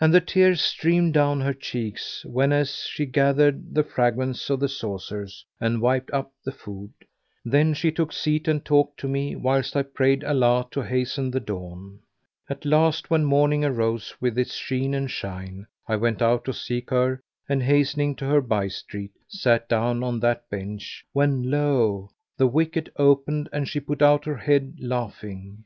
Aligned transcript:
And 0.00 0.14
the 0.14 0.22
tears 0.22 0.62
streamed 0.62 1.12
down 1.12 1.42
her 1.42 1.52
cheeks 1.52 2.24
whenas 2.24 2.86
she 2.88 3.04
gathered 3.04 3.74
the 3.74 3.82
fragments 3.82 4.48
of 4.48 4.58
the 4.58 4.70
saucers 4.70 5.44
and 5.60 5.82
wiped 5.82 6.10
up 6.12 6.32
the 6.42 6.50
food; 6.50 6.90
then 7.44 7.74
she 7.74 7.92
took 7.92 8.10
seat 8.10 8.48
and 8.48 8.64
talked 8.64 8.98
to 9.00 9.06
me, 9.06 9.36
whilst 9.36 9.76
I 9.76 9.82
prayed 9.82 10.24
Allah 10.24 10.66
to 10.70 10.80
hasten 10.80 11.30
the 11.30 11.40
dawn. 11.40 11.98
At 12.48 12.64
last, 12.64 13.10
when 13.10 13.26
morning 13.26 13.62
arose 13.62 14.14
with 14.18 14.38
its 14.38 14.54
sheen 14.54 14.94
and 14.94 15.10
shine, 15.10 15.66
I 15.86 15.96
went 15.96 16.22
out 16.22 16.46
to 16.46 16.54
seek 16.54 16.88
her 16.88 17.20
and 17.46 17.62
hastening 17.62 18.14
to 18.16 18.24
her 18.24 18.40
by 18.40 18.68
street 18.68 19.12
sat 19.28 19.68
down 19.68 20.02
on 20.02 20.20
that 20.20 20.48
bench, 20.48 21.04
when 21.12 21.50
lo! 21.50 22.08
the 22.38 22.46
wicket 22.46 22.88
opened 22.96 23.50
and 23.52 23.68
she 23.68 23.78
put 23.78 24.00
out 24.00 24.24
her 24.24 24.38
head 24.38 24.76
laughing. 24.80 25.64